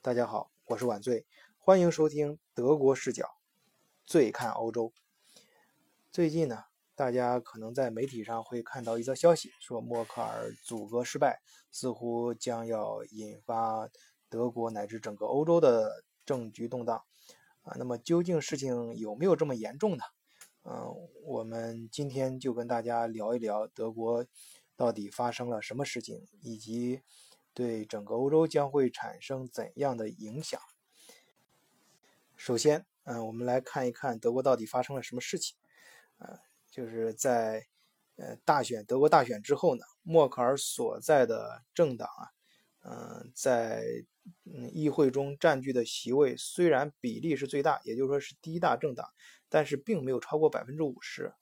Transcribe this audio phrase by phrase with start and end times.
[0.00, 1.26] 大家好，我是晚醉，
[1.58, 3.34] 欢迎收听德国视角，
[4.06, 4.92] 醉看欧洲。
[6.12, 11.40] 最近呢，大家可能在媒体上会看到一则消息，说默克尔阻隔失败，
[11.72, 13.90] 似乎将要引发
[14.28, 17.02] 德国乃至整个欧洲的政局动荡。
[17.62, 20.04] 啊，那么究竟事情有没有这么严重呢？
[20.62, 20.94] 嗯，
[21.24, 24.24] 我们今天就跟大家聊一聊德国
[24.76, 27.02] 到底发生了什么事情，以及
[27.58, 30.60] 对整个欧洲将会产生怎样的影响。
[32.36, 35.56] 首先，嗯，我们来看一看德国到底发生了什么事情。
[36.18, 36.38] 呃，
[36.70, 37.66] 就是在
[38.14, 42.30] 呃大选德国大选之后呢，默克尔所在的政党啊，
[42.84, 43.82] 嗯，在
[44.44, 49.04] 嗯议会中占据的席位虽然比例是最大，也就是说是第一大政党。
[49.48, 51.34] 但是并没有超过百分之五十，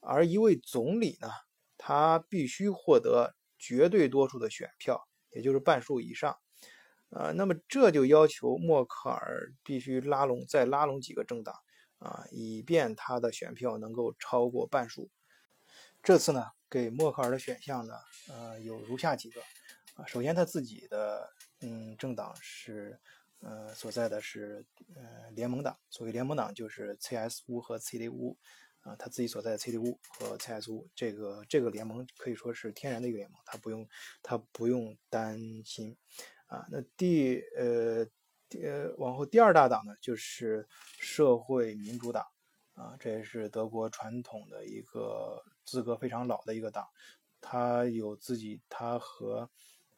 [0.00, 1.28] 而一位总理呢，
[1.78, 6.38] 他必须获得绝对多数的选票，也就是半数以上。
[7.10, 11.54] 呃，那么这就要求默克尔必须拉拢再拉拢几个政党
[11.98, 15.10] 啊，以便他的选票能够超过半数。
[16.02, 17.94] 这次呢，给默克尔的选项呢，
[18.28, 19.40] 呃，有如下几个
[19.94, 20.06] 啊。
[20.06, 21.28] 首先，他自己的
[21.60, 22.98] 嗯政党是。
[23.44, 28.36] 呃，所在的是呃联盟党，所谓联盟党就是 CSU 和 CDU，
[28.82, 33.88] 啊，他自己所在的 CDU 和 CSU 这个这个联盟可以说是天然的一个联盟，他不用
[34.22, 35.96] 他不用担心，
[36.46, 38.06] 啊，那第呃
[38.60, 42.26] 呃往后第二大党呢就是社会民主党，
[42.74, 46.86] 啊，这也是德国传统的一个资格非常老的一个党，
[47.40, 49.50] 他有自己他和。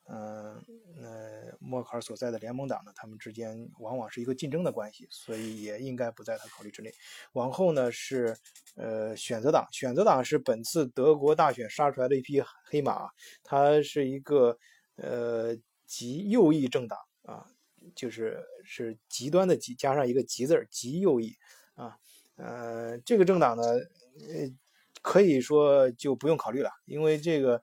[0.06, 0.62] 嗯，
[0.96, 6.92] 那默克尔所在的联盟党呢，他们之间往往是一个竞争的关系，所以也应该不在他考虑之内。
[7.32, 8.36] 往后呢是
[8.76, 13.08] 呃选择党，选择党是本次德国大选杀出来的一匹黑马，
[13.42, 14.58] 它是一个
[14.96, 17.46] 呃极右翼政党啊，
[17.94, 21.34] 就是是极端的极加上一个极字儿，极右翼
[21.76, 21.96] 啊。
[22.36, 24.52] 呃，这个政党呢，呃，
[25.00, 27.62] 可以说就不用考虑了，因为这个。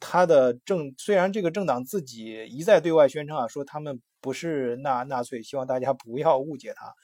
[0.00, 6.94] 他的政虽然这个政党自己一再对外宣称啊，说他们不是纳纳粹，希望大家不要误解他，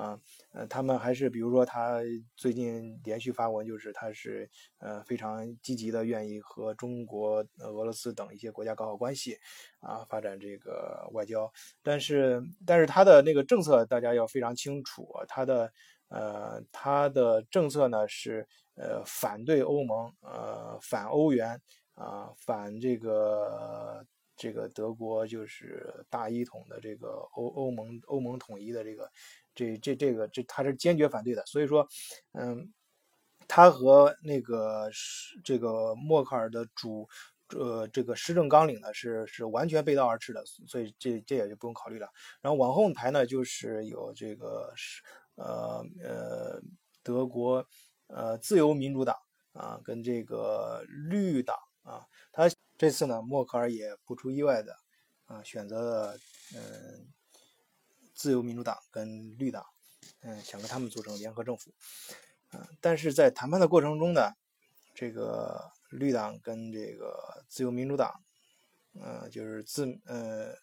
[0.00, 0.20] 啊，
[0.52, 2.00] 呃，他们还是比如说他
[2.36, 4.48] 最近连续发文，就是他是
[4.78, 9.38] 呃非常积极的愿意和中国、俄罗斯等一些国家搞好关系，
[9.80, 11.50] 啊，发展这个外交，
[11.82, 15.72] 但是但是他的那个政策大家要非常清楚，他的
[16.08, 21.60] 呃他的政策呢是呃反对欧盟，呃反欧元。
[21.96, 29.10] 啊，反这个这个德国就是大一统的这个欧欧盟欧盟统一的这个
[29.54, 31.88] 这这这个这他是坚决反对的，所以说，
[32.32, 32.70] 嗯，
[33.48, 34.90] 他和那个
[35.42, 37.08] 这个默克尔的主
[37.56, 42.06] 呃这个施政纲领呢是是完全背道而驰的，所以这这也就不用考虑了。
[42.42, 45.02] 然后往后排呢就是有这个是
[45.36, 46.60] 呃呃
[47.02, 47.66] 德国
[48.08, 49.16] 呃自由民主党
[49.54, 51.56] 啊跟这个绿党。
[51.86, 54.76] 啊，他这次呢，默克尔也不出意外的
[55.26, 56.18] 啊，选择了
[56.52, 57.06] 嗯，
[58.12, 59.64] 自由民主党跟绿党，
[60.20, 61.72] 嗯，想跟他们组成联合政府，
[62.50, 64.32] 啊，但是在谈判的过程中呢，
[64.96, 68.20] 这个绿党跟这个自由民主党，
[69.00, 70.56] 呃，就是自呃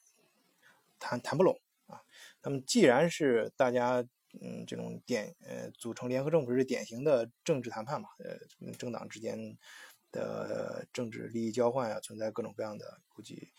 [1.00, 1.58] 谈谈不拢
[1.88, 2.02] 啊。
[2.42, 4.06] 那么既然是大家
[4.42, 9.58] 嗯这种典呃组成联合政府是典型的政治谈判嘛，呃，政党之间。
[10.14, 13.52] 的政治利益交换呀，存在各种各样的，估计，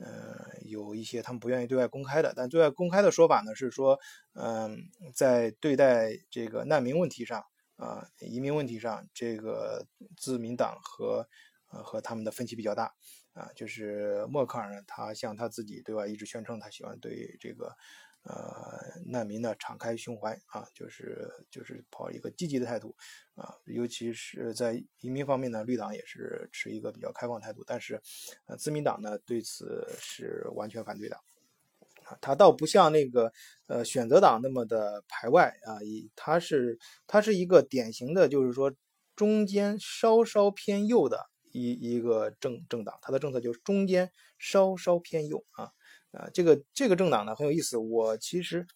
[0.00, 4.00] 呃，有一些他们不愿意对外公开的，但对外公开的说法呢是说，
[4.32, 7.44] 嗯，在对待这个难民问题上
[7.76, 9.86] 啊，移民问题上，这个
[10.16, 11.28] 自民党和
[11.68, 12.92] 呃和他们的分歧比较大
[13.34, 17.76] 啊，就是默克尔呢，他向他自己对外一直宣称，他喜欢对这个。
[18.24, 22.94] 呃，难民呢，敞开胸怀啊，就是就是抱一个积极的态度
[23.34, 28.00] 啊，尤其是在移民方面呢，绿党也是持一个比较开放态度，但是，
[28.46, 31.16] 呃，自民党呢对此是完全反对的
[32.04, 33.32] 啊，他倒不像那个
[33.66, 36.78] 呃选择党那么的排外啊，以他是
[37.08, 38.72] 他是一个典型的，就是说
[39.16, 45.72] 中间稍稍偏右的一一个政政党，他的政策就是中间稍稍偏右啊。
[46.12, 47.76] 啊，这个这个政党呢很有意思。
[47.76, 48.66] 我其实，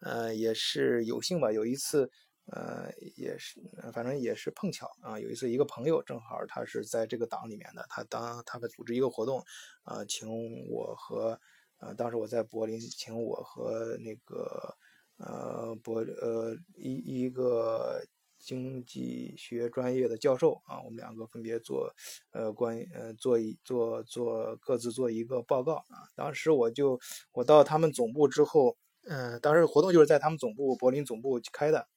[0.00, 1.52] 呃，也是有幸吧。
[1.52, 2.10] 有一次，
[2.46, 3.60] 呃，也是，
[3.92, 5.18] 反正也是碰巧啊。
[5.20, 9.44] 有一次，一个朋友正好他是在这个党里面的，他当他们组织一个活动，
[9.82, 10.28] 啊，请
[10.70, 11.38] 我和，
[11.78, 14.74] 呃，当时我在柏林，请我和那个，
[15.18, 16.94] 呃，柏呃一
[17.24, 18.02] 一个
[18.48, 21.94] 经济学专业的教授啊，我们两个分别做
[22.30, 26.08] 呃关呃做一做做各自做一个报告啊。
[26.16, 26.98] 当时我就
[27.32, 31.88] 我到他们总部之后，嗯，当时活动就是在他们总部柏林总部开的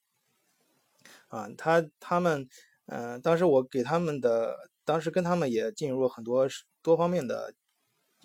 [1.28, 1.48] 啊。
[1.56, 2.46] 他他们
[2.84, 6.46] 嗯，当时我给他们的，当时跟他们也进入了很多
[6.82, 7.54] 多方面的，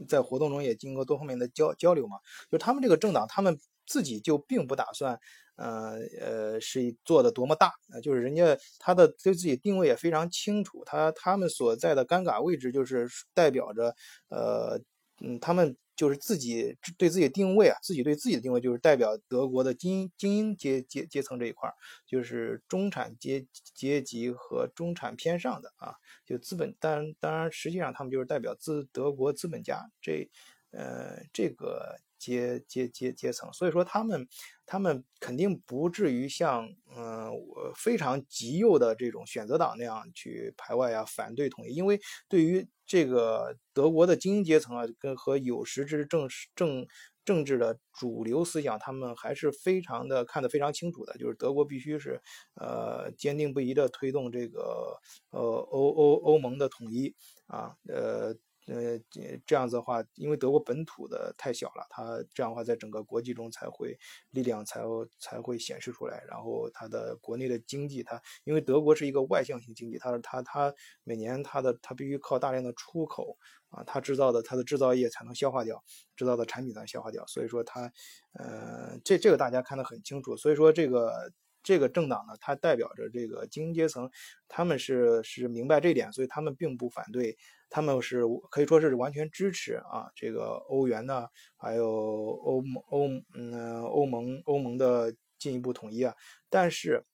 [0.06, 2.18] 在活动中也经过多方面的交交流嘛。
[2.52, 3.58] 就他们这个政党，他们。
[3.90, 5.18] 自己就并不打算，
[5.58, 13.94] 呃呃，是做的多么大，就是人家他的对自己定位也非常清楚，他他们所在的尴尬位置就是代表着，
[14.30, 14.80] 呃，
[15.22, 21.68] 嗯，他们就是自己对自己定位啊，自己对自己的定位就是代表德国的精英精英阶阶阶层这一块
[22.06, 25.96] 就是中产阶阶级和中产偏上的啊，
[26.26, 30.30] 就资本，当然当然实际上他们就是代表资德国资本家这，
[30.72, 31.98] 呃，这个。
[32.18, 34.28] 阶阶阶阶层，所以说他们
[34.66, 37.32] 他们肯定不至于像嗯
[37.76, 46.86] 非常极右的这种选择党那样去排外啊反对统一，因为对于这个德国的精英阶层啊跟和有识之政政
[47.24, 52.22] 政治的主流思想，他们还是非常的看得非常清楚的，就是德国必须是
[52.56, 54.98] 呃坚定不移的推动这个
[55.32, 57.16] 呃欧欧欧盟的统一
[57.48, 58.36] 啊呃。
[58.68, 59.00] 呃，
[59.46, 63.98] 这样子的话，因为德国本土的太小了，它这样的话，在整个国际中才会
[64.32, 64.82] 力量才
[65.20, 66.22] 才会显示出来。
[66.30, 70.74] 然后它的国内的经济，它因为德国是一个外向型经济，它它它
[71.04, 73.38] 每年它的它必须靠大量的出口
[73.70, 75.84] 啊，它制造的它的制造业才能消化掉，
[76.16, 77.26] 制造的产品才能消化掉。
[77.28, 77.92] 所以说它，
[78.34, 80.36] 呃，这这个大家看得很清楚。
[80.36, 81.32] 所以说这个。
[81.64, 84.10] 这个政党呢，它代表着这个精英阶层，
[84.48, 87.38] 他们是是明白这点，所以他们并不反对，
[87.70, 96.14] 他们是可以说是完全支持啊，这个欧元呢，还有欧盟欧嗯欧盟欧盟的进一步统一啊。
[96.50, 97.06] 但是，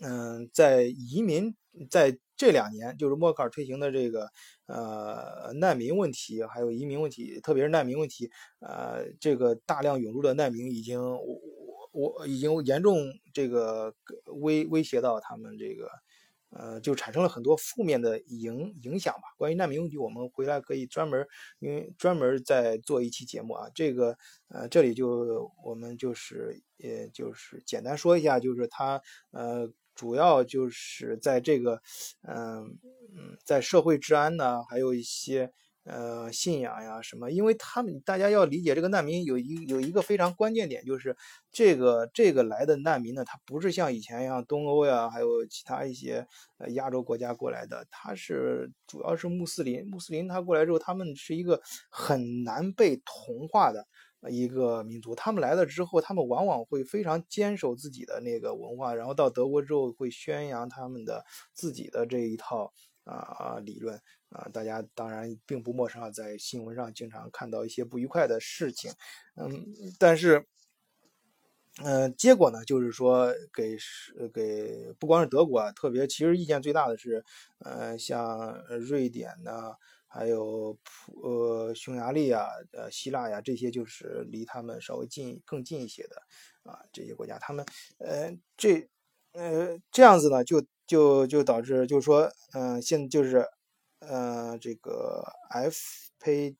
[0.00, 1.54] 嗯，在移民
[1.90, 4.28] 在这两年，就是默克尔推行的这个
[4.66, 8.30] 呃难民问题，还有移民问题，特别是难民问题，
[8.60, 11.00] 呃，这个大量涌入的难民已经。
[11.92, 13.92] 我已经严重这个
[14.26, 15.90] 威威胁到他们这个，
[16.50, 19.22] 呃，就产生了很多负面的影影响吧。
[19.38, 21.26] 关于难民问题，我们回来可以专门，
[21.60, 23.68] 因为专门再做一期节目啊。
[23.74, 24.16] 这个，
[24.48, 29.00] 呃，这里就我们就是，也，就是简单说一下，就是它，
[29.30, 31.80] 呃，主要就是在这个，
[32.22, 32.78] 嗯
[33.16, 35.52] 嗯，在社会治安呢，还有一些。
[35.90, 37.28] 呃，信仰呀什么？
[37.32, 41.16] 因为他们大家要理解这个难民有一有一个非常关键点，就是
[41.50, 46.24] 这个这个来的难民呢，他不是像以前一样东欧呀，还有其他一些
[46.58, 49.84] 呃亚洲国家过来的，他是主要是穆斯林。
[49.88, 51.60] 穆斯林他过来之后，他们是一个
[51.90, 53.84] 很难被同化的
[54.30, 55.16] 一个民族。
[55.16, 62.72] 他们来了之后，他们往往会非常坚守自己的那个文化，然后到德国之后会宣扬他们的自己的这一套。
[63.04, 63.98] 啊理论
[64.30, 68.92] 啊，大家当然并不陌生啊，在新闻上经常看到一些不愉快的事情，
[69.36, 69.66] 嗯，
[69.98, 70.46] 但是，
[71.82, 77.24] 嗯，结果呢，就是说给是给不光是德国啊，特别其实意见最大的是，
[77.58, 79.72] 呃，像瑞典呢，
[80.06, 86.16] 还有普呃匈牙利啊，呃希腊呀，这些就是离他们稍微近更近一些的
[86.70, 87.64] 啊这些国家，他们
[87.98, 88.88] 呃这
[89.32, 90.64] 呃这样子呢就。
[90.90, 93.46] 就就导致就是说，嗯，现就是，
[94.00, 95.78] 呃，这个 F
[96.18, 96.56] P，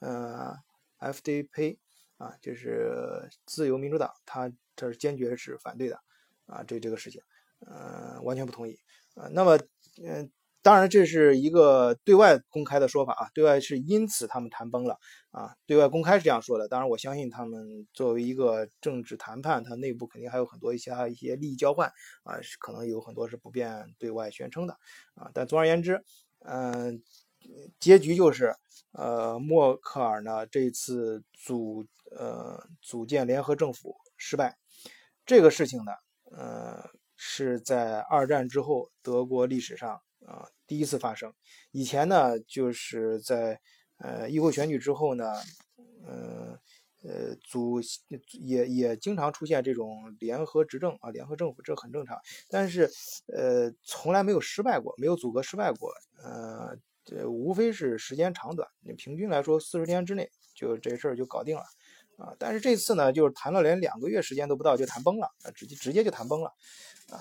[0.00, 0.54] 呃
[0.98, 1.78] ，F D P，
[2.18, 5.98] 啊，就是自由民主党，他这是坚决是反对的，
[6.46, 7.20] 啊，这这个事情，
[7.66, 8.78] 嗯，完全不同意，
[9.14, 9.58] 啊，那么，
[10.04, 10.30] 嗯。
[10.64, 14.96] 当然，这是一个对外公开的说法啊，对外是因此他们谈崩了
[15.32, 16.68] 啊，对外公开是这样说的。
[16.68, 21.88] 当然，我相信他们作为一个政治谈判，它内部肯定还有很多一些一些利益交换
[22.22, 24.74] 啊，可能有很多是不便对外宣称的
[25.16, 25.32] 啊。
[25.34, 26.00] 但总而言之，
[26.44, 27.02] 嗯，
[27.80, 28.54] 结局就是
[28.92, 34.56] 呃，默克尔呢这次组呃组建联合政府失败，
[35.26, 35.92] 这个事情呢，
[36.30, 40.00] 呃，是在二战之后德国历史上。
[40.24, 41.34] 啊，第一次发生。
[41.72, 43.60] 以前呢，就是在
[43.98, 45.32] 呃议会选举之后呢，
[46.06, 46.56] 呃
[47.02, 47.80] 呃组
[48.32, 52.18] 也也经常出现这种联合执政啊，联合政府，这很正常。
[52.48, 52.90] 但是
[53.26, 55.92] 呃从来没有失败过，没有组阁失败过。
[56.22, 61.62] 呃，这无非是时间长短，平均来说四十天之内就这事儿就搞定了
[62.16, 62.34] 啊。
[62.38, 66.52] 但是这次呢，就是谈了连两个月时间都不到就谈崩了啊，直接直接就谈崩了
[67.10, 67.20] 啊。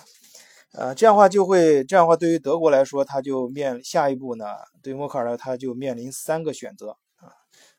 [0.74, 4.46] 呃，这样的话就会，这样的话对于德国来说，他就面下一步呢，
[4.82, 7.34] 对默克尔呢，他就面临三个选择啊，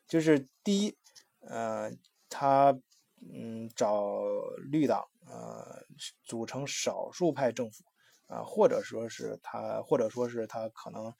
[0.06, 0.94] 就是第一，
[1.42, 1.90] 呃，
[2.28, 2.78] 他
[3.20, 4.22] 嗯找
[4.70, 5.84] 绿党呃
[6.24, 7.84] 组成少数派政府
[8.26, 11.12] 啊，或者说是他，或者说是他可能。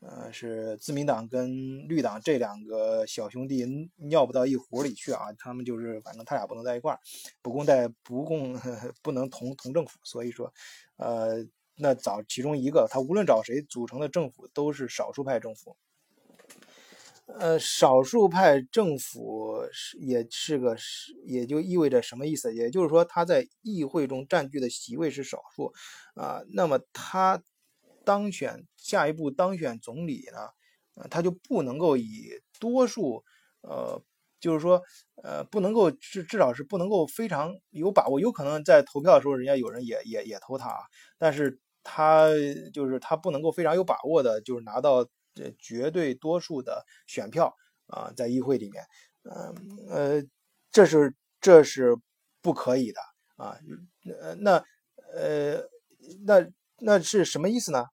[0.00, 3.64] 呃，是自民党跟绿党这两个小兄弟
[3.96, 7.00] 尿不到一壶里去啊，他们就是反正他俩不能在一块儿，
[7.40, 8.54] 不共戴不共
[9.02, 10.52] 不能同同政府，所以说，
[10.98, 11.42] 呃，
[11.76, 15.74] 那找其中一个，他无论找谁组成的政府都是少数派政府。
[17.26, 22.54] 呃，少数派政府是也是个是，也就意味着什么意思？
[22.54, 25.72] 也就是说他在议会中占据的席位是少数
[26.14, 27.42] 啊，那么他。
[28.04, 32.30] 当选下一步当选总理呢，他就不能够以
[32.60, 33.24] 多数，
[33.62, 34.00] 呃，
[34.38, 34.80] 就是说，
[35.24, 40.72] 呃，不能够至至少是不能够非常有把握，有可能在投票的时候，人家有人也也也投他，
[41.18, 42.28] 但是他
[42.72, 45.04] 就是他不能够非常有把握的，就是拿到
[45.36, 47.54] 这绝对多数的选票
[47.86, 48.84] 啊，在议会里面，
[49.22, 49.54] 嗯
[49.90, 50.28] 呃，
[50.72, 51.96] 这是这是
[52.40, 53.00] 不可以的
[53.36, 53.56] 啊，
[54.20, 54.64] 呃那
[55.12, 55.62] 呃
[56.24, 57.86] 那那是什么意思呢？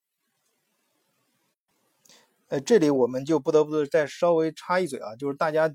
[2.48, 5.68] 呃，这里我们就不得不再稍微插一嘴啊，就是大家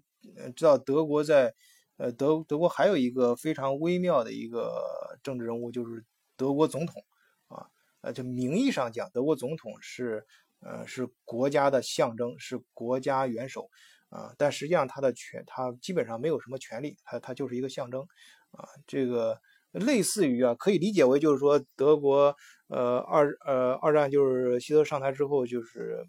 [0.56, 1.54] 知道德国在，
[1.96, 6.04] 呃德德国还有一个非常微妙的一个政治人物，就是
[6.36, 7.04] 德国总统
[7.48, 7.66] 啊，
[8.00, 10.24] 呃，就名义上讲，德国总统是
[10.60, 13.68] 呃是国家的象征，是国家元首
[14.08, 18.02] 啊，但实际上他的权他基本上没有什么权利，他他就是一个象征
[18.50, 19.40] 啊，这个
[19.72, 22.34] 类似于啊，可以理解为就是说德国
[22.68, 26.04] 呃二呃二战就是希特上台之后就是。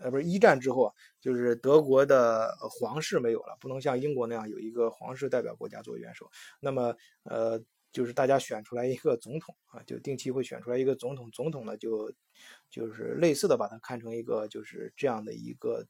[0.00, 6.30] 呃，不是一战之后啊，就是德国的皇室没有了，不能像英国那样有一个皇室代表国家作为元首。
[6.60, 7.60] 那么，呃，
[7.92, 12.12] 就是大家选出来一个总统啊，就定期会选出来一个总统，总统呢就
[12.70, 15.86] 就是类似的把它看成一个就是这样的一个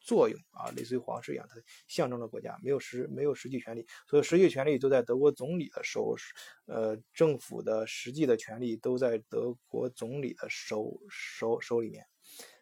[0.00, 1.56] 作用啊，类似于皇室一样，它
[1.88, 6.14] 象征着国家，没有实没有实际权利，所以实际权利都在德国总理的手，
[6.66, 12.06] 呃，政府的实际的权利都在德国总理的手手手里面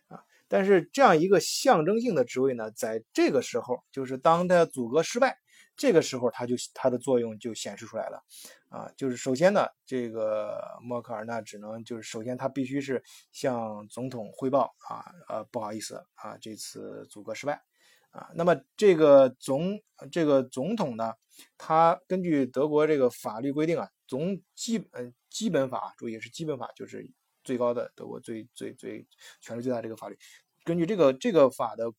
[0.09, 0.23] 啊。
[0.49, 5.39] 但是这样一个象征性的职位呢，在这个时候，就是当他阻隔失败，
[5.77, 8.25] 这个时候他就他的作用就显示出来了，
[8.77, 13.03] 啊，就是首先呢，这个默克尔呢，只能就是首先他必须是
[13.33, 17.63] 向总统汇报啊，呃，不好意思啊，这次阻隔失败，
[18.11, 19.81] 啊，那么这个总
[20.13, 21.15] 这个总统呢，
[21.57, 27.11] 他根据德国这个法律规定啊，总基呃基本法，注意是基本法，就是。
[27.47, 29.07] 最高的德国最最最
[29.41, 30.19] 权力最大这个法律，
[30.65, 31.93] 根据这个这个法的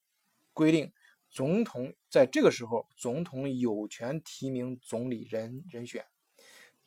[0.51, 0.91] 规定，
[1.29, 6.05] 总统在这个时候，总统有权提名总理人人选，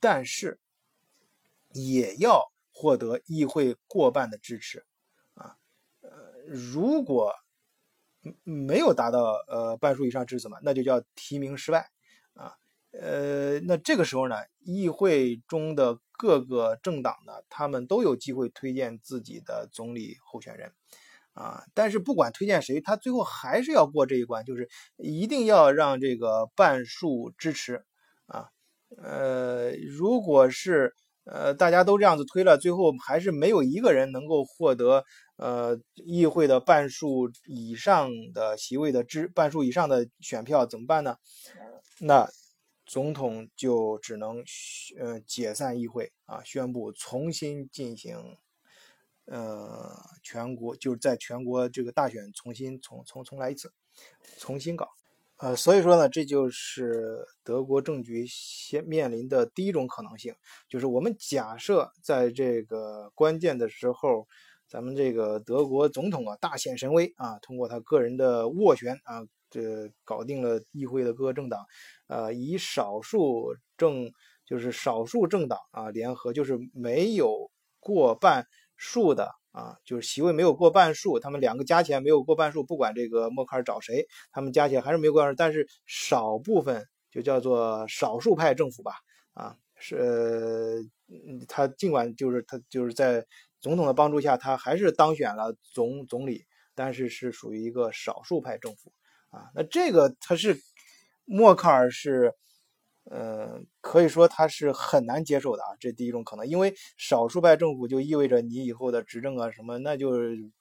[0.00, 0.58] 但是
[1.72, 4.84] 也要获得议会过半的支持
[5.34, 5.56] 啊。
[6.00, 6.10] 呃，
[6.48, 7.34] 如果
[8.42, 11.90] 没有达到呃半数以上支持嘛，那就叫提名失败
[12.34, 12.56] 啊。
[12.92, 16.00] 呃，那这个时候呢，议会中的。
[16.20, 20.74] 各个政党呢，他们都有机会推荐自己的总理候选人，
[21.32, 27.86] 啊，但是不管推荐谁，他最后还是要过这一关，就是一定要让这个半数支持，
[28.26, 28.50] 啊，
[28.98, 30.94] 呃，如果是
[31.24, 35.04] 呃大家都这样子推了，最后还是没有一个人能够获得
[35.36, 41.16] 呃议会的半数以上的席位的支半数以上的选票，怎么办呢？
[42.00, 42.28] 那。
[42.86, 44.42] 总统就只能
[44.98, 48.16] 呃解散议会啊，宣布重新进行
[49.26, 49.94] 呃
[50.24, 53.72] 全国就是在全国这个大选重新重重重来一次，
[54.40, 54.88] 重新搞，
[55.40, 60.34] 呃所以说呢，这就是德国政局先面临的第一种可能性，
[60.68, 64.28] 就是我们假设在这个关键的时候，
[64.68, 69.24] 咱们这个德国总统啊大显神威啊，通过他个人的斡旋啊。
[69.52, 71.66] 这搞定了议会的各个政党，
[72.06, 74.12] 呃，以少数政
[74.46, 78.46] 就是少数政党啊联合，就是没有过半
[78.80, 88.94] 数的啊，就是席位没有过半数，他们两个加起来没有过半数，不管这个默克尔找谁，他们加起来还是没有过半数，但是少部分就叫做少数派政府吧，
[89.34, 90.82] 啊，是
[91.46, 93.26] 他尽管就是他就是在
[93.60, 98.92] 总统的帮助下，他还是当选了总总理，但是是属于一个少数派政府。
[99.28, 100.58] 啊，那这个他是
[101.24, 102.34] 默克尔是，
[103.10, 105.74] 呃，可以说他是很难接受的啊。
[105.80, 110.12] 这第一种可能，因为少数派政府就意味着你以后的执政啊什么，那就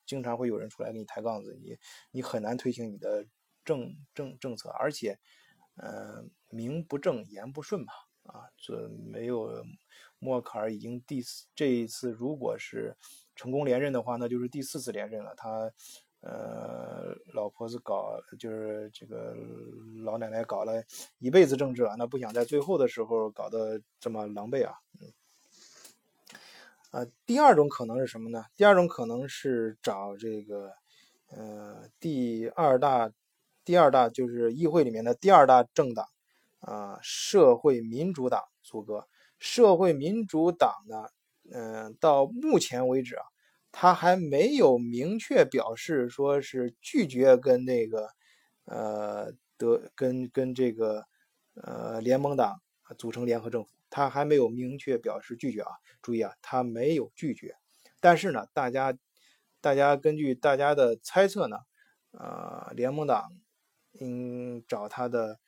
[0.05, 1.77] 经常会有人出来给你抬杠子，你
[2.11, 3.25] 你很难推行你的
[3.63, 5.19] 政政政策，而且，
[5.75, 9.63] 呃，名不正言不顺嘛，啊，这没有
[10.17, 12.97] 默克尔已经第四这一次如果是
[13.35, 15.71] 成功连任的话，那就是第四次连任了，他。
[16.21, 19.33] 呃，老婆子搞就是这个
[20.03, 20.83] 老奶奶搞了
[21.19, 24.73] 一辈子政治了，那不想在最后的时候搞得这么狼狈啊。
[24.99, 25.13] 嗯，
[26.91, 28.43] 啊，第二种可能是什么呢？
[28.57, 30.73] 第二种可能是找这个
[31.31, 33.09] 呃第二大
[33.63, 36.05] 第二大就是议会里面的第二大政党
[36.59, 39.07] 啊，社会民主党组阁。
[39.37, 41.07] 社会民主党呢，
[41.53, 43.23] 嗯，到目前为止啊。
[43.71, 48.09] 他还没有明确表示说是拒绝跟那个，
[48.65, 51.05] 呃，德跟跟这个，
[51.55, 52.61] 呃，联盟党
[52.97, 55.71] 组成联合政府，他还没有明确表示拒绝啊。
[56.01, 57.55] 注意啊，他没有拒绝，
[57.99, 58.97] 但是呢，大家，
[59.61, 61.57] 大家根据大家的猜测呢，
[62.11, 63.31] 呃，联盟党，
[63.99, 65.39] 嗯，找他的，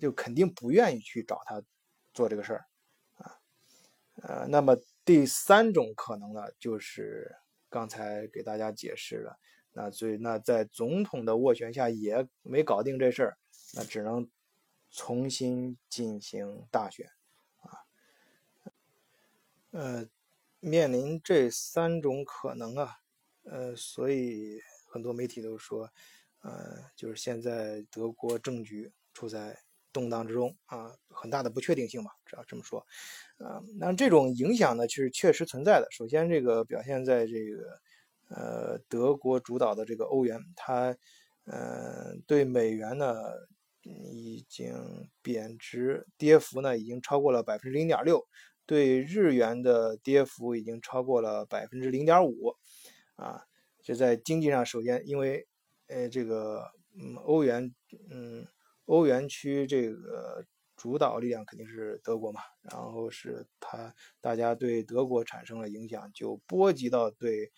[0.00, 1.62] 就肯定不愿意去找他
[2.14, 2.64] 做这个事儿，
[3.16, 3.36] 啊，
[4.22, 4.76] 呃，那么。
[5.08, 7.34] 第三种可能呢，就是
[7.70, 9.38] 刚才给大家解释了，
[9.72, 13.38] 那最那在总统的斡旋下也没搞定这事儿，
[13.72, 14.28] 那只能
[14.90, 17.10] 重新进行大选
[17.62, 17.88] 啊。
[19.70, 20.06] 呃，
[20.60, 22.98] 面临这三种可能啊，
[23.44, 24.60] 呃，所以
[24.90, 25.90] 很多媒体都说，
[26.42, 29.58] 呃，就是现在德国政局处在。
[29.92, 32.78] 动荡之中啊，很大的不确定性嘛，只要这么说，
[33.38, 35.88] 啊，那这种影响呢，其实确实存在的。
[35.90, 37.80] 首先，这个表现在这个
[38.28, 40.96] 呃德国主导的这个欧元，它
[41.44, 43.14] 呃对美元呢
[43.82, 44.74] 已经
[45.22, 48.26] 贬值，跌幅呢已经超过了百分之零点六，
[48.66, 52.54] 对日元的跌幅已经超过了百分之零点五，
[53.16, 53.42] 啊，
[53.82, 55.48] 这在经济上，首先因为
[55.86, 57.74] 呃这个嗯欧元
[58.10, 58.46] 嗯。
[58.88, 67.52] 欧元区这个主导力量肯定是德国嘛，然后是它，大家对德国产生了影响，就波及到对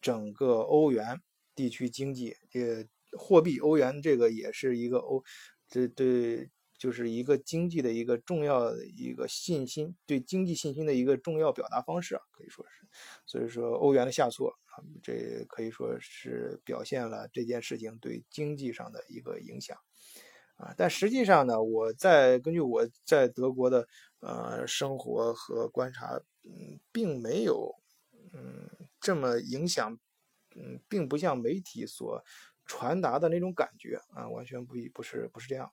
[0.00, 1.20] 整个欧元
[1.54, 2.84] 地区经济，也，
[3.16, 5.22] 货币欧元这个也是一个欧，
[5.68, 12.88] 这对就是一个经济的一个重要的一个信心，对经济信心的一个重要表达方式啊，可以说是，
[13.24, 19.76] 所以说欧元的下挫啊，这可以说是表现了这件事情对经济上的一个影响。
[20.62, 23.88] 啊，但实际上呢，我在根据我在德国的
[24.20, 27.74] 呃生活和观察，嗯，并没有
[28.32, 29.98] 嗯这么影响，
[30.54, 32.22] 嗯，并不像媒体所
[32.64, 35.72] 传达的那种感觉啊，完全不一不是不是这样，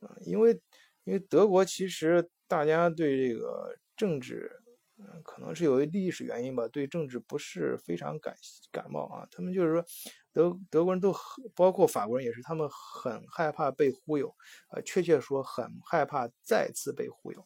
[0.00, 0.60] 啊，因为
[1.04, 4.60] 因为德国其实大家对这个政治。
[4.96, 8.36] 嗯，可能是由于历史原因吧，对政治不是非常感
[8.70, 9.26] 感冒啊。
[9.28, 9.84] 他们就是说，
[10.32, 11.12] 德德国人都，
[11.56, 14.32] 包括法国人也是，他们很害怕被忽悠，
[14.70, 17.44] 呃，确切说很害怕再次被忽悠，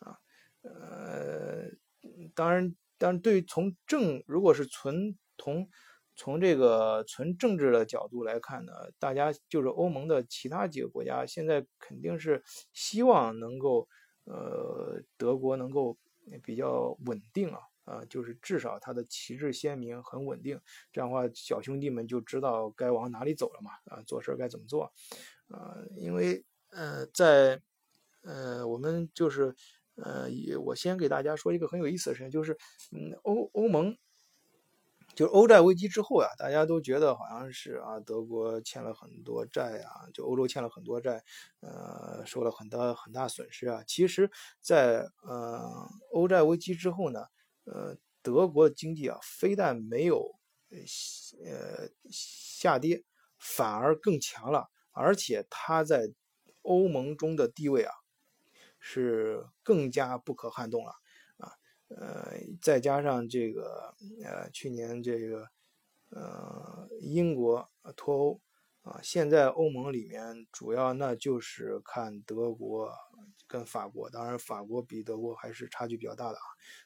[0.00, 0.18] 啊，
[0.62, 1.68] 呃，
[2.34, 5.68] 当然，当然，对于从政，如果是纯从
[6.16, 13.88] 从这个纯政治的角度来看呢，大家就是欧盟的其他几个国家，现在肯定是希望能够，
[14.24, 15.96] 呃，德国能够。
[16.42, 20.60] 比较稳定啊，啊，就是至少它的旗帜鲜明，很稳定。
[20.92, 24.92] 这样的话，小兄弟们就知道该往哪里走了嘛，啊，做事该怎么做，
[25.48, 27.60] 啊，因为呃，在
[28.22, 29.54] 呃，我们就是
[29.94, 30.28] 呃，
[30.64, 32.56] 我先给大家说一个很有意思的事情，就是
[32.92, 33.96] 嗯，欧欧盟。
[35.16, 41.24] 就欧债危机之后呀，大家都觉得好像是啊，德国欠了很多债啊，就欧洲欠了很多债，
[41.60, 43.82] 呃，受了很大很大损失啊。
[43.86, 47.20] 其实，在呃欧债危机之后呢，
[47.64, 50.32] 呃，德国经济啊，非但没有
[50.70, 53.02] 呃下跌，
[53.38, 56.10] 反而更强了，而且它在
[56.60, 57.94] 欧盟中的地位啊，
[58.78, 60.92] 是更加不可撼动了。
[61.88, 63.94] 呃，再加上这个
[64.24, 65.48] 呃，去年这个
[66.10, 68.40] 呃，英国脱欧
[68.82, 72.92] 啊，现在欧盟里面主要那就是看德国
[73.46, 76.44] 跟法国，当然法国比德国还是差距比较大的啊。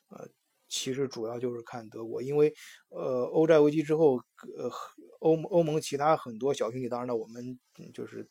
[0.09, 0.29] 呃，
[0.69, 2.53] 其实主要就是看德国，因为
[2.91, 4.17] 呃，欧债危机之后，
[4.57, 4.71] 呃，
[5.21, 7.59] 欧欧盟其他很多小兄弟，当然了，我们
[7.95, 8.29] 就是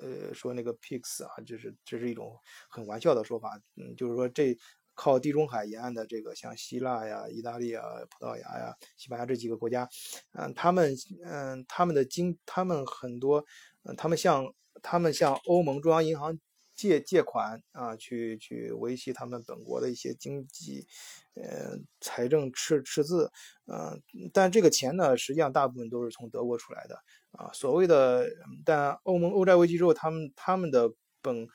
[0.00, 4.56] 呃说那个 PIGS 啊，就是这是一种很玩笑的说法，嗯，就是说这。
[5.02, 9.88] 靠地中海沿岸的这个，像希腊呀、意大利啊、葡萄牙呀、西班牙这几个国家，
[10.34, 13.44] 嗯，他们，嗯，他们的经，他们很多，
[13.82, 16.38] 嗯，他们向他们向欧盟中央银行
[16.76, 20.86] 借借款啊，去去维系他们本国的一些经济，
[21.34, 23.28] 呃，财政赤赤字，
[23.66, 24.00] 嗯，
[24.32, 26.94] 但这个钱呢，实际上大部分都是从德国出来的
[27.32, 27.50] 啊。
[27.52, 28.28] 所谓的，
[28.64, 30.88] 但欧盟欧债危机之后，他们他们的
[31.20, 31.48] 本。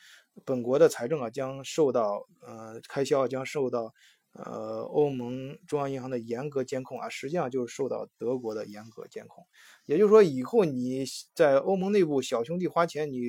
[0.45, 3.93] 本国的财政啊将受到呃开销将受到
[4.34, 9.45] 呃欧盟中央银行的严格监控啊，实际上就是受到德国的严格监控。
[9.86, 13.21] 也就是说，以后你在欧盟内部小兄弟花钱，你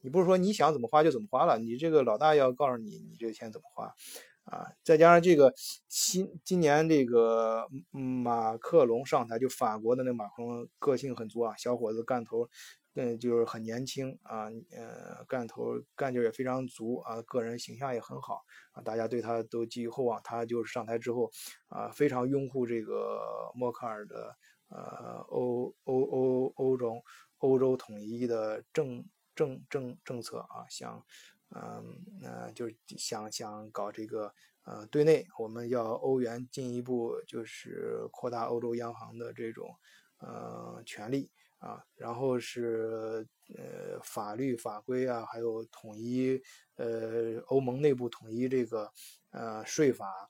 [0.00, 3.94] 你不是说你想怎么花就怎么花了，你这个老大要告诉你你这个钱怎么花。
[4.44, 5.54] 啊，再加上这个
[5.88, 12.48] 新今年这个马克龙上台，就法国的那马克龙个性很足啊，小伙子干头，
[12.94, 20.20] 嗯，就是很年轻啊，呃，干头干劲也非常足啊，个人形象也很好啊，大家对他都寄予厚望。
[20.22, 21.30] 他就是上台之后
[21.68, 24.36] 啊，非常拥护这个默克尔的
[24.68, 27.02] 呃欧欧欧欧洲
[27.38, 31.04] 欧洲统一的政政政政策啊，想。
[31.54, 34.32] 嗯，那就是想想搞这个，
[34.64, 39.68] 呃，对内我们要欧元进一步就是扩大欧洲央行的这种，
[40.16, 41.30] 呃，权利
[41.62, 46.42] 啊，然后是呃法律法规啊，还有统一，
[46.76, 48.90] 呃，欧盟内部统一这个，
[49.30, 50.28] 呃，税法。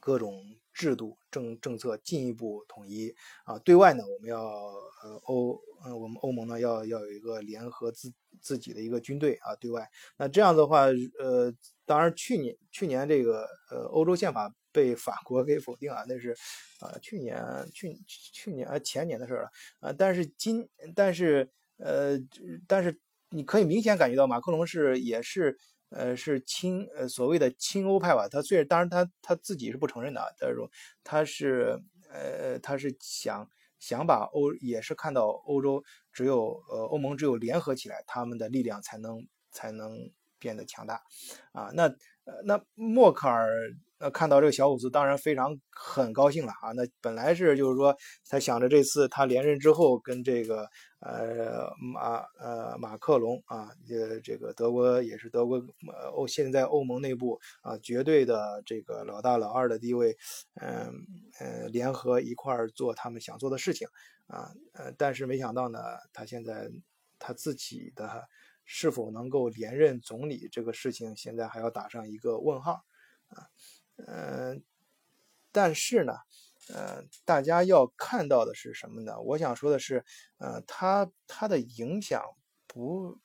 [0.00, 3.14] 各种制度政政策进一步统一
[3.44, 10.86] 啊，对外呢，我们要呃欧呃我们欧盟呢要要有一个联合自自己的一个军队啊，对外那这样的话
[11.20, 11.54] 呃，
[11.86, 16.36] 当然去年去年这个呃欧洲宪法被法国给否定啊，那是
[16.80, 19.48] 啊去年去去年啊前年的事了
[19.80, 22.18] 啊，但是今但是呃
[22.68, 25.56] 但是你可以明显感觉到马克龙是也是。
[25.90, 30.68] 呃，是亲呃所谓的亲欧派吧，他虽然当然他他自己是不承认的啊，他说
[31.04, 31.78] 他是
[32.10, 40.10] 呃他是想想把欧也是看到欧洲只有呃欧盟只有联合起来，他们的力量才能才能
[40.40, 41.00] 变得强大
[41.52, 41.70] 啊。
[41.74, 41.84] 那
[42.24, 43.46] 呃那默克尔。
[43.98, 46.72] 那看到这个小伙子，当然非常很高兴了啊！
[46.72, 47.96] 那本来是就是说，
[48.28, 50.68] 他想着这次他连任之后，跟这个
[51.00, 55.62] 呃马呃马克龙啊，呃这个德国也是德国
[56.12, 60.16] 欧现在欧盟内部啊绝对的这个老大老二的地位，
[60.60, 60.92] 嗯
[61.38, 63.86] 呃联合一块儿做他们想做的事情
[64.26, 65.78] 啊呃，但是没想到呢，
[66.12, 66.68] 他现在
[67.20, 68.26] 他自己的
[68.64, 72.82] 是否能够连任总理这个事情，现在还要打上一个问号
[73.28, 73.46] 啊。
[73.96, 74.62] 嗯，
[75.52, 76.12] 但是呢，
[76.68, 79.20] 呃，大家要看到的是什么呢？
[79.20, 80.04] 我想说的是，
[80.38, 82.22] 呃，它它的影响
[82.66, 83.18] 不，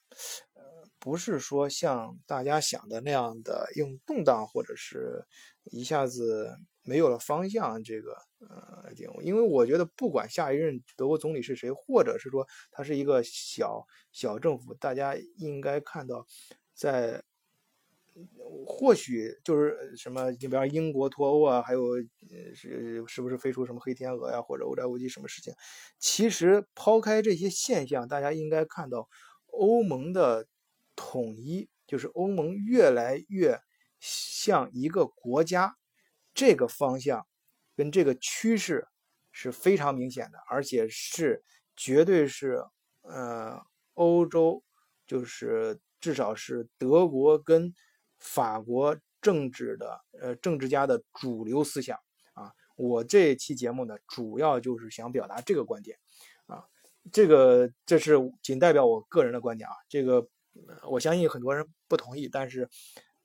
[0.54, 0.62] 呃，
[1.00, 5.26] 不是说像大家想的那样的用动荡或者是
[5.66, 16.28] 一下子没有了方向这个呃因为我觉得不管下一任德国总理是谁，或者是说他是一个小小政府，大家应该看到
[16.76, 17.24] 在。
[18.66, 21.98] 或许就是什么，你比方英国脱欧啊，还有
[22.54, 25.54] 是是不是飞出什么黑天鹅呀，或者欧债危机什么事情？
[25.98, 29.08] 其实抛开这些现象，大家应该看到
[29.48, 30.48] 欧盟的
[30.96, 33.60] 统一，就是欧盟越来越
[34.00, 35.76] 像一个国家，
[36.34, 37.26] 这个方向
[37.76, 38.88] 跟这个趋势
[39.32, 41.44] 是非常明显的，而且是
[41.76, 42.64] 绝对是
[43.02, 43.62] 呃
[43.94, 44.64] 欧洲，
[45.08, 47.74] 就是至少是德国跟。
[48.20, 51.98] 法国政治的呃政治家的主流思想
[52.34, 55.98] 啊，我这期节目呢，主要就是想表达这个观点
[56.46, 56.66] 啊，
[57.12, 60.28] 这个这是仅代表我个人的观点啊，这个
[60.84, 62.70] 我相信很多人不同意，但是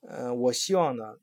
[0.00, 1.16] 呃，我希望呢，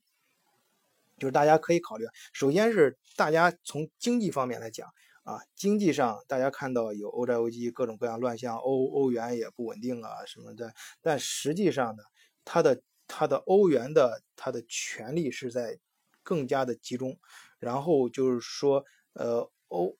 [1.17, 4.87] 就是大家可以考虑，首先是大家从经济方面来讲
[5.23, 12.03] 啊，经济上大家看到有欧债危机各种各样乱象，欧欧元也不稳定啊什么的，但实际上呢，
[12.43, 12.81] 它的
[13.13, 15.77] 它的欧元的它的权力是在
[16.23, 17.19] 更加的集中，
[17.59, 19.97] 然后就是说，呃，欧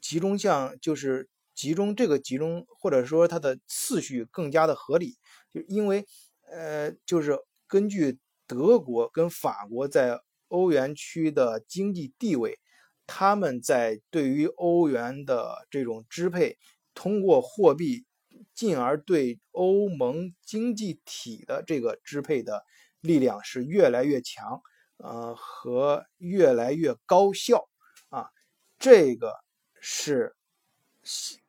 [0.00, 5.18] 集中向就是集中这个集中，或者说它的次序更加的合理，
[5.52, 6.06] 就因为
[6.50, 12.58] 呃，就是根据德国跟法国在欧元区的经济地位，
[13.06, 16.56] 他们在对于欧元的这种支配，
[16.94, 18.06] 通过货币。
[18.54, 22.64] 进而对欧盟经济体的这个支配的
[23.00, 24.60] 力量是越来越强，
[24.96, 27.68] 呃，和越来越高效
[28.08, 28.30] 啊，
[28.78, 29.34] 这个
[29.80, 30.36] 是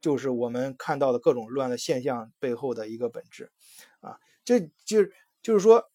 [0.01, 3.51] 就是我们看到的各种乱的现象背后的一个本质
[3.99, 5.05] 啊，这就
[5.41, 5.89] 就是说。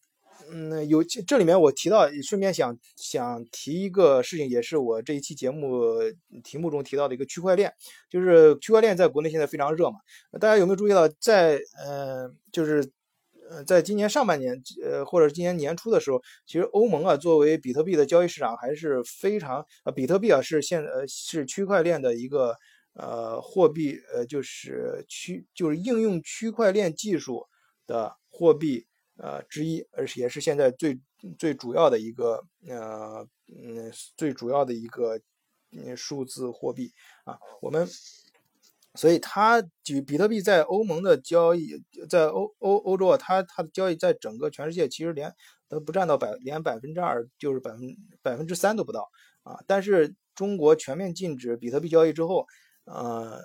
[0.51, 5.95] 嗯，有这里面我提到，顺便想想提一个事情，也是我这一期节目
[6.43, 7.73] 题目中提到的一个区块链，
[8.11, 9.97] 就是区块链在国内现在非常热嘛。
[10.41, 12.85] 大家有没有注意到，在呃，就是
[13.51, 22.55] 呃，在今年上半年，呃，或者今年年初的时候，其实欧盟啊，作为比特币的交易市场还是非常呃，比特币啊是现呃是区块链的一个
[22.95, 27.47] 呃货币，呃就是区就是应用区块链技术
[27.87, 28.87] 的货币。
[29.17, 30.99] 呃，之一，而且也是现在最
[31.39, 35.21] 最主要的一个呃嗯最主要的一个
[35.71, 36.93] 嗯数字货币
[37.25, 37.89] 啊，我们
[38.95, 45.33] 所以它举比特币在欧盟的交易，在欧欧欧洲啊，它它的交易在整个全世界其实连
[45.69, 47.81] 都不占到百连百分之二，就是百分
[48.23, 49.09] 百分之三都不到
[49.43, 49.59] 啊。
[49.67, 52.47] 但是中国全面禁止比特币交易之后，
[52.85, 53.41] 呃，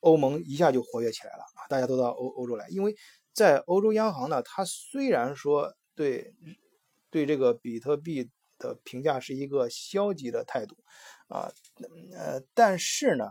[0.00, 2.94] 欧盟一下就活跃起来了啊，大家都到欧欧洲来，因为
[3.36, 6.34] 在欧洲央行呢，它虽然说对
[7.10, 10.76] 对这个比特币的评价是一个消极的态度
[11.28, 11.52] 啊，
[12.16, 13.26] 呃，但是呢，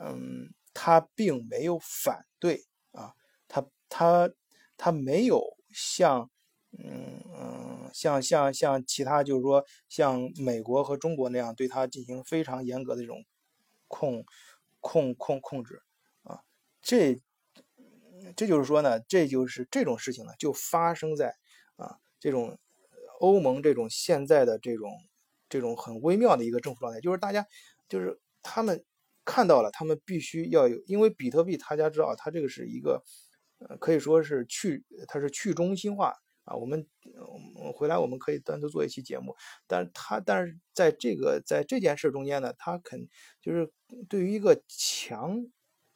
[0.00, 0.54] 嗯。
[0.72, 3.12] 他并没有反对啊，
[3.48, 4.30] 他他
[4.76, 5.42] 他没有
[5.74, 6.30] 像
[6.78, 13.24] 嗯嗯像像像其他就是说像美国和中国那样对他进行非常严格的这种
[13.88, 14.24] 控
[14.78, 15.82] 控控控制
[16.22, 16.40] 啊，
[16.80, 17.20] 这
[18.36, 21.34] 这就是说呢，这就是这种事情呢就发生在
[21.76, 22.58] 啊这种
[23.20, 24.90] 欧盟这种现在的这种
[25.48, 27.46] 这种很微妙的一个政府状态，就是大家
[27.88, 28.84] 就是他们。
[29.22, 33.04] 看到了，他们必须要有，因为比特币，大家知道，它这个是一个，
[33.58, 36.56] 呃，可以说是去，它是去中心化啊。
[36.56, 36.84] 我们，
[37.54, 39.36] 我们回来我们可以单独做一期节目，
[39.68, 43.08] 但是它，但是在这个在这件事中间呢，它肯
[43.40, 43.70] 就是
[44.08, 45.46] 对于一个强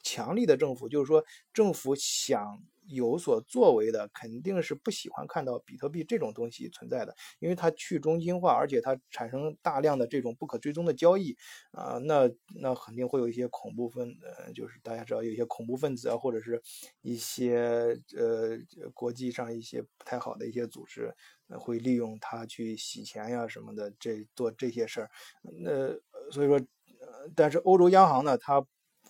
[0.05, 2.63] 强力的政府，就是说政府想。
[2.87, 11.35] 有所作为的肯定是不喜欢看到比特币这种东西存在的，因为它去中心化，而且它产生大量的这种不可追踪的交易
[11.71, 12.29] 啊，那
[12.61, 16.61] 那肯定会有一些恐怖分，呃，就是大家知道有一些恐怖分子啊，或者是
[17.01, 18.55] 一些呃
[18.93, 21.11] 国际上一些不太好的一些组织
[21.59, 25.09] 会利用它去洗钱呀什么的，这做这些事儿。
[25.41, 25.91] 那
[26.31, 26.61] 所以说，
[27.35, 28.63] 但是欧洲央行呢，它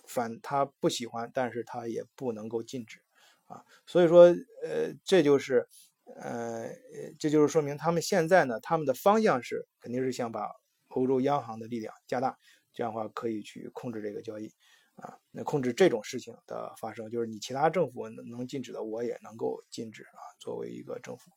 [0.06, 3.00] 反他不喜欢，但是他也不能够禁止。
[3.46, 4.24] 啊，所以说，
[4.64, 5.68] 呃，这就是，
[6.16, 6.68] 呃，
[7.16, 10.50] 这就是说明他们现在呢，他们的方向是肯定是想把
[10.88, 12.36] 欧洲央行的力量加大，
[12.72, 14.52] 这样的话可以去控制这个交易，
[14.96, 20.18] 啊，那控制这种事情的发生，就是你其他政府能禁止的，我也能够禁止啊。
[20.40, 21.30] 作为一个政府，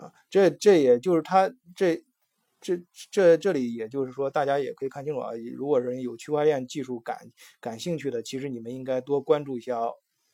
[0.00, 2.04] 啊，这这也就是他这
[2.60, 7.18] 这这这里也就是说，大家也可以看清楚啊，如果人有区块链技术感
[7.60, 9.78] 感兴趣的，其实你们应该多关注一下。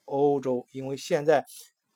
[0.07, 1.43] 欧洲，因为现在，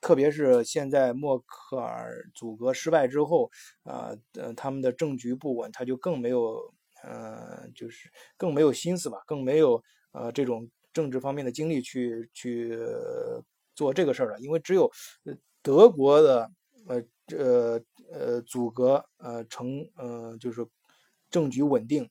[0.01, 3.51] 特别是现在默克尔阻隔失败之后，
[3.83, 6.73] 啊，呃，他们的政局不稳，他就更没有，
[7.05, 12.75] 呃，就是更没有心思吧，更没有呃这种政治方面的精力去去
[13.75, 14.41] 做这个事儿了。
[14.41, 14.91] 因为只有
[15.63, 16.51] 德国的
[16.89, 17.05] 呃
[17.37, 17.81] 呃
[18.13, 20.67] 呃阻隔呃成呃就是
[21.31, 22.09] 政局稳定。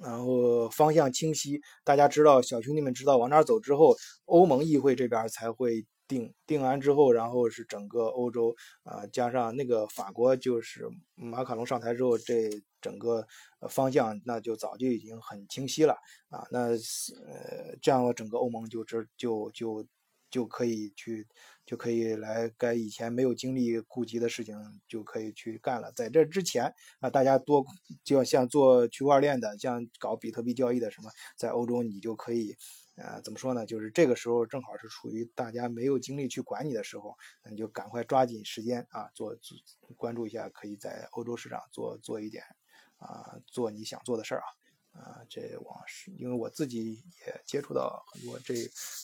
[0.00, 12.48] 然后方向清晰，大家知道，小兄弟们知道往哪走之后，欧盟议会这边才会定定完之后，然后是整个欧洲啊，加上那个法国，就是马卡龙上台之后，这
[12.80, 13.26] 整个
[13.68, 15.94] 方向那就早就已经很清晰了
[16.28, 16.46] 啊。
[16.52, 19.88] 那呃，这样整个欧盟就这就就就
[20.30, 21.26] 就可以去。
[21.66, 24.56] 就可以来该以前没有精力顾及的事情
[24.88, 25.92] 就可以去干了。
[25.92, 27.62] 在这之前啊，大家多
[28.02, 32.56] 就要像做区块链的，像搞比特币交易的什么，在欧洲你就可以，
[32.96, 33.66] 呃，怎么说呢？
[33.66, 37.14] 就是这个时候正好是处于大家没有精力去管你的时候，
[37.44, 39.36] 那你就赶快抓紧时间啊，做
[39.98, 42.42] 关注一下，可以在欧洲市场做做一点
[42.96, 44.46] 啊，做你想做的事儿啊。
[44.98, 48.54] 啊，这往事，因为我自己也接触到很多这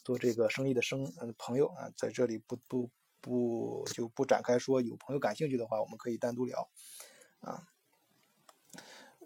[0.02, 1.06] 做这个生意的生
[1.38, 6.68] 朋友啊，在这里不不不就不展开说，有朋友感兴趣的话，我们可以单独聊
[7.40, 7.62] 啊。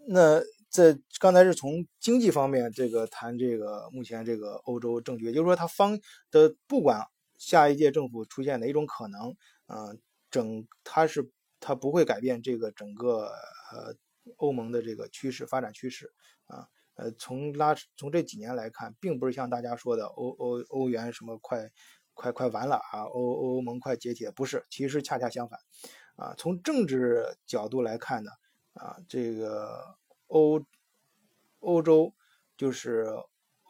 [0.08, 5.98] 那在刚才是从经济方面这个谈这个目前这个欧洲政局，也就是说，它方
[6.30, 7.06] 的不管
[7.38, 9.94] 下一届政府出现哪种可能，啊，
[10.30, 13.32] 整它是它不会改变这个整个
[13.72, 13.96] 呃。
[14.36, 16.12] 欧盟的这个趋势发展趋势
[16.46, 21.70] 啊，呃，从拉从这几年来看，并不是像大家说的欧欧欧元什么快
[22.14, 25.58] 快快完了啊，欧欧盟快解体，不是，其实恰恰相反
[26.16, 26.34] 啊。
[26.36, 28.30] 从政治角度来看呢，
[28.74, 30.62] 啊，这个欧
[31.60, 32.14] 欧洲
[32.56, 33.06] 就是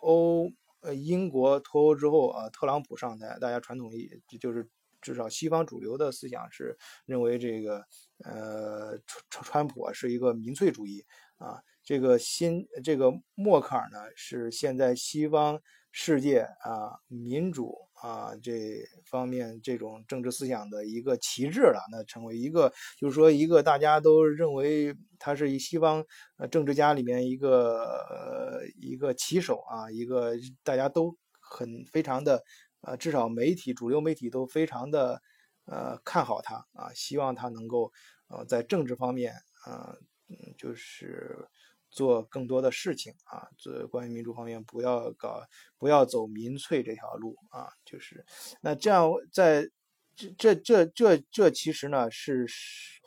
[0.01, 4.69] 欧呃英国脱欧之后啊，特朗普上台，大家传统意就是。
[5.09, 7.83] 至少西方主流的思想是认为这个
[8.27, 8.99] 呃
[9.31, 11.03] 川川普是一个民粹主义
[11.39, 15.59] 啊，这个新这个默克尔呢是现在西方
[15.93, 26.05] 世界啊民主啊这方面这种政治思想的一个旗帜了，那成为一个就是说一个大家都认为他是一西方
[26.37, 27.79] 呃政治家里面一个
[28.11, 32.45] 呃一个旗手啊，一个大家都很非常的。
[32.81, 35.21] 呃，至少媒体主流媒体都非常的
[35.65, 37.93] 呃看好他啊，希望他能够
[38.29, 39.97] 呃在政治方面啊，
[40.29, 41.49] 嗯，就是
[41.91, 45.43] 做更多的事情啊，做关于民主方面不要搞
[45.77, 48.25] 不要走民粹这条路啊，就是
[48.61, 49.69] 那这样在
[50.15, 53.01] 这这这这这其实呢是是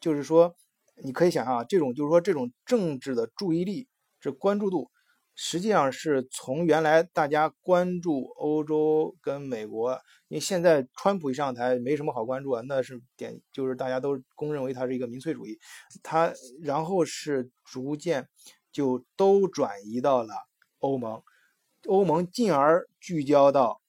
[0.00, 0.56] 就是说
[1.04, 3.86] 你可以想象啊，这种就是说这种政治的注意力
[4.20, 4.90] 这关注度。
[5.40, 9.92] 实际上是从原来大家关注欧洲跟美国，
[10.26, 15.56] 因为现在川普一上台没什么好关注啊，那是点就是大家都公认为他是一个民粹主义，
[16.02, 18.28] 他然后是逐渐
[18.72, 20.34] 就都转移到了
[20.80, 21.22] 欧盟，
[21.86, 23.80] 欧盟进而聚焦到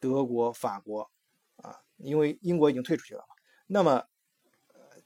[0.00, 1.10] 德国、法国
[1.56, 3.34] 啊，因为英国已经退出去了嘛。
[3.66, 4.04] 那么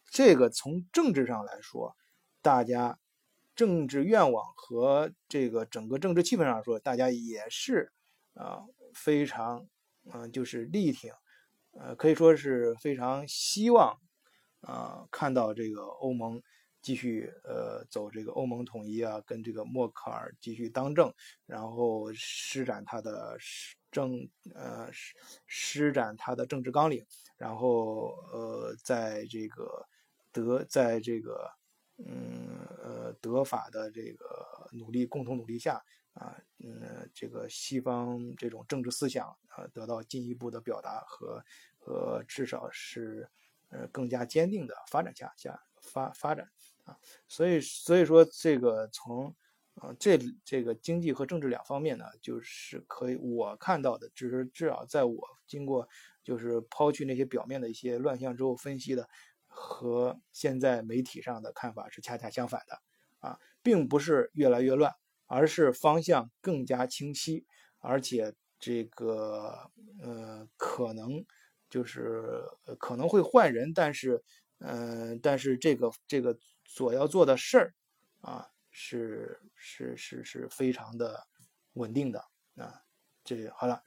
[0.09, 1.97] 这个从政治上来说，
[2.41, 2.97] 大家。
[3.61, 7.93] 政治愿望和这个整个政治气氛上说，大家也是
[8.33, 9.69] 啊非常
[10.11, 11.13] 嗯就是力挺，
[11.73, 13.99] 呃可以说是非常希望
[14.63, 16.41] 啊看到这个欧盟
[16.81, 21.13] 继续呃走这个欧盟统一啊，跟这个默克尔继续当政，
[21.45, 23.37] 然后施展他的
[23.91, 25.15] 政呃施
[25.47, 27.05] 施展他的政治纲领，
[27.37, 29.87] 然后呃在这个
[30.33, 31.51] 德在这个。
[32.03, 32.50] 嗯
[33.21, 41.45] 德法的这个努力，共同努力下啊，嗯，这个西方这种政治思想啊，得到进一步的表达和
[41.79, 43.29] 和至少是
[43.71, 46.51] 呃更加坚定的发展下下发发展
[46.85, 46.97] 啊，
[47.29, 49.35] 所以所以说这个从
[49.75, 55.89] 啊这这个经济和政治两方面呢，就是可以我看到的，只是至少在我经过
[56.23, 59.09] 就是抛去那些表面的一些乱象之后分析的。
[59.53, 62.81] 和现在媒体上的看法是恰恰相反的，
[63.21, 64.93] 啊，并不是越来越乱，
[65.27, 67.47] 而是方向更加清晰，
[67.79, 69.71] 而且这个
[70.03, 71.25] 呃可能
[71.71, 72.43] 就是
[72.79, 74.23] 可能会换人，但是
[74.59, 77.75] 嗯，但是这个这个所要做的事儿
[78.21, 81.27] 啊，是是是是非常的
[81.75, 82.21] 稳定的
[82.57, 82.83] 啊，
[83.25, 83.83] 这好了，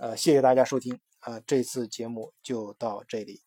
[0.00, 3.42] 呃，谢谢大家收听啊，这次节目就到这里。